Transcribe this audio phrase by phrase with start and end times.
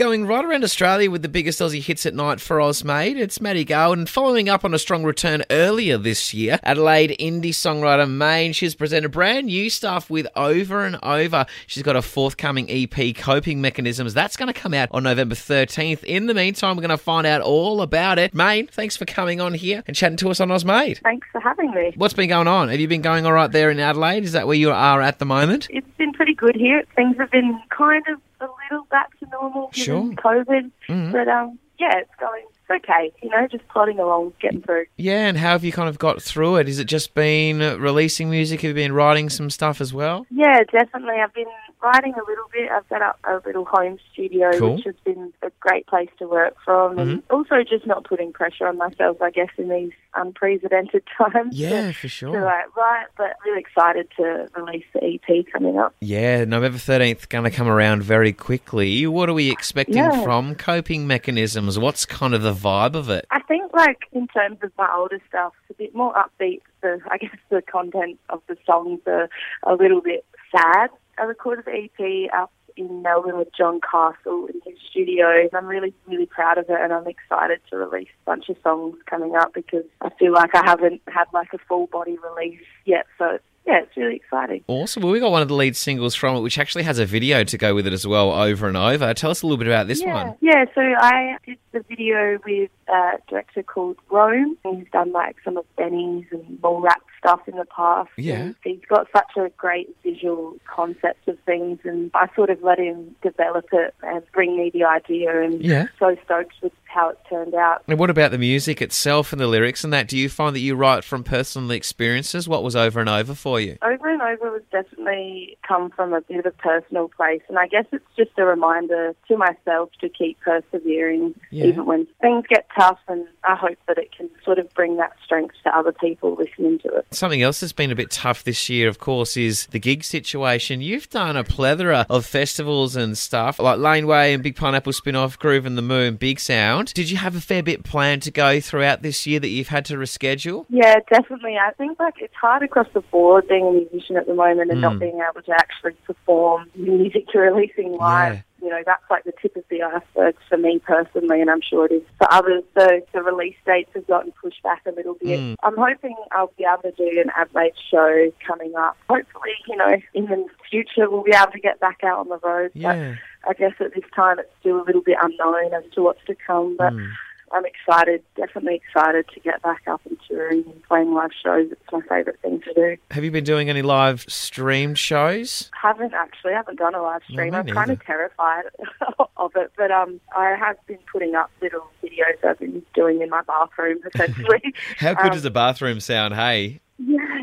[0.00, 3.18] Going right around Australia with the biggest Aussie hits at night for Ozmade.
[3.18, 7.50] It's Maddie Gale, and following up on a strong return earlier this year, Adelaide indie
[7.50, 11.44] songwriter MANE, she's presented brand new stuff with Over and Over.
[11.66, 14.14] She's got a forthcoming EP, Coping Mechanisms.
[14.14, 16.02] That's going to come out on November 13th.
[16.04, 18.32] In the meantime, we're going to find out all about it.
[18.32, 21.02] MANE, thanks for coming on here and chatting to us on Ozmade.
[21.02, 21.92] Thanks for having me.
[21.96, 22.70] What's been going on?
[22.70, 24.24] Have you been going all right there in Adelaide?
[24.24, 25.66] Is that where you are at the moment?
[25.68, 26.84] It's been pretty good here.
[26.96, 31.12] Things have been kind of a little back to normal given COVID, Mhm.
[31.12, 32.44] but um, yeah, it's going.
[32.68, 33.12] It's okay.
[33.22, 34.84] You know, just plodding along, getting through.
[34.96, 36.66] Yeah, and how have you kind of got through it?
[36.68, 38.60] Has it just been releasing music?
[38.60, 40.26] Have you been writing some stuff as well?
[40.30, 41.16] Yeah, definitely.
[41.20, 41.46] I've been
[41.82, 42.70] writing a little bit.
[42.70, 44.76] I've set up a little home studio, Cool.
[44.76, 47.34] which has been a great place to work from, and mm-hmm.
[47.34, 49.20] also just not putting pressure on myself.
[49.22, 51.56] I guess in these unprecedented times.
[51.56, 52.32] Yeah, for sure.
[52.32, 55.94] to like, write, but really excited to release the EP coming up.
[56.00, 59.06] Yeah, November 13th going to come around very quickly.
[59.06, 60.22] What are we expecting Yeah.
[60.22, 61.78] from Coping Mechanisms?
[61.78, 63.26] What's kind of the vibe of it?
[63.30, 66.62] I think, like in terms of my older stuff, it's a bit more upbeat.
[66.82, 69.28] The I guess the content of the songs are
[69.64, 70.24] a little bit
[70.54, 70.90] sad.
[71.20, 75.48] I recorded the EP up in Melbourne with John Castle in his studio.
[75.52, 78.96] I'm really, really proud of it, and I'm excited to release a bunch of songs
[79.04, 83.06] coming up because I feel like I haven't had like a full body release yet.
[83.18, 84.64] So yeah, it's really exciting.
[84.66, 85.02] Awesome.
[85.02, 87.44] Well, we got one of the lead singles from it, which actually has a video
[87.44, 89.12] to go with it as well, over and over.
[89.12, 90.14] Tell us a little bit about this yeah.
[90.14, 90.36] one.
[90.40, 94.56] Yeah, so I did the video with a director called Rome.
[94.64, 98.10] He's done like some of Benny's and Mallrat stuff in the past.
[98.16, 98.40] Yeah.
[98.40, 102.78] And he's got such a great visual concept of things and I sort of let
[102.78, 105.86] him develop it and bring me the idea and Yeah.
[105.98, 107.84] so stoked with how it turned out.
[107.86, 110.08] And what about the music itself and the lyrics and that?
[110.08, 112.48] Do you find that you write from personal experiences?
[112.48, 113.76] What was over and over for you?
[113.82, 117.68] Over and over was definitely come from a bit of a personal place, and I
[117.68, 121.59] guess it's just a reminder to myself to keep persevering Yeah.
[121.64, 122.98] Even when things get tough.
[123.08, 126.78] And I hope that it can sort of bring that strength to other people listening
[126.80, 127.06] to it.
[127.10, 130.80] Something else that's been a bit tough this year, of course, is the gig situation.
[130.80, 135.76] You've done a plethora of festivals and stuff, like Laneway and Big Pineapple Spin-Off, Groovin
[135.76, 136.92] the Moo, Big Sound.
[136.94, 139.84] Did you have a fair bit planned to go throughout this year that you've had
[139.86, 140.66] to reschedule?
[140.68, 141.56] Yeah, definitely.
[141.56, 144.78] I think like it's hard across the board being a musician at the moment and
[144.78, 144.82] Mm.
[144.82, 148.34] not being able to actually perform music you're releasing live.
[148.34, 148.40] Yeah.
[148.62, 151.86] You know, that's like the tip of the iceberg for me personally, and I'm sure
[151.86, 152.62] it is for others.
[152.78, 155.40] So the release dates have gotten pushed back a little bit.
[155.40, 155.56] Mm.
[155.62, 158.96] I'm hoping I'll be able to do an Adelaide show coming up.
[159.08, 162.38] Hopefully, you know, in the future we'll be able to get back out on the
[162.38, 162.70] road.
[162.74, 163.14] Yeah.
[163.42, 166.24] But I guess at this time it's still a little bit unknown as to what's
[166.26, 166.76] to come.
[166.76, 167.08] But Mm.
[167.52, 171.70] I'm excited, definitely excited to get back up and touring and playing live shows.
[171.72, 172.96] It's my favourite thing to do.
[173.10, 175.70] Have you been doing any live streamed shows?
[175.80, 177.50] Haven't actually, haven't done a live stream.
[177.52, 178.64] me I'm kind of terrified
[179.36, 183.30] of it, but um, I have been putting up little videos I've been doing in
[183.30, 184.74] my bathroom, essentially.
[184.98, 186.80] How good Um, does a bathroom sound, hey?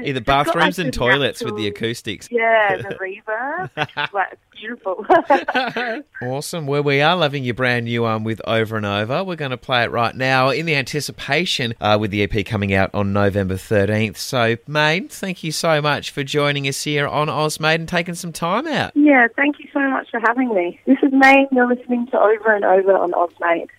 [0.06, 2.28] Either bathrooms and toilets with the acoustics.
[2.32, 3.70] Yeah, the reverb.
[4.14, 5.06] like, it's beautiful.
[6.22, 6.66] Awesome.
[6.66, 9.24] Well, we are loving your brand new one with Over and Over.
[9.24, 12.74] We're going to play it right now in the anticipation uh, with the EP coming
[12.74, 14.18] out on November 13th.
[14.18, 18.34] So, MANE, thank you so much for joining us here on Ozmade and taking some
[18.34, 18.94] time out.
[18.96, 20.80] yeah, thank you so much for having me.
[20.88, 21.48] This is MANE.
[21.52, 23.70] You're listening to Over and Over on Ozmade.